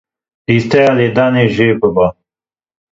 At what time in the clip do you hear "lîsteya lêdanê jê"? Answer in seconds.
0.47-1.69